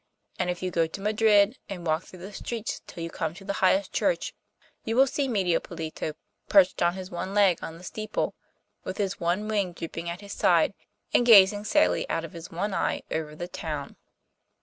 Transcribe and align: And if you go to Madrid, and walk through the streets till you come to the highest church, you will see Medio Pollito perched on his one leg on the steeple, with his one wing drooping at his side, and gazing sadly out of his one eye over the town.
And 0.39 0.49
if 0.49 0.63
you 0.63 0.71
go 0.71 0.87
to 0.87 0.99
Madrid, 0.99 1.59
and 1.69 1.85
walk 1.85 2.05
through 2.05 2.21
the 2.25 2.33
streets 2.33 2.81
till 2.87 3.03
you 3.03 3.11
come 3.11 3.35
to 3.35 3.45
the 3.45 3.53
highest 3.61 3.93
church, 3.93 4.33
you 4.83 4.95
will 4.95 5.05
see 5.05 5.27
Medio 5.27 5.59
Pollito 5.59 6.13
perched 6.49 6.81
on 6.81 6.95
his 6.95 7.11
one 7.11 7.35
leg 7.35 7.59
on 7.63 7.77
the 7.77 7.83
steeple, 7.83 8.33
with 8.83 8.97
his 8.97 9.19
one 9.19 9.47
wing 9.47 9.73
drooping 9.73 10.09
at 10.09 10.21
his 10.21 10.33
side, 10.33 10.73
and 11.13 11.23
gazing 11.23 11.65
sadly 11.65 12.09
out 12.09 12.25
of 12.25 12.33
his 12.33 12.49
one 12.49 12.73
eye 12.73 13.03
over 13.11 13.35
the 13.35 13.47
town. 13.47 13.95